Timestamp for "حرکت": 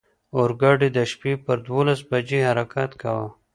2.49-2.91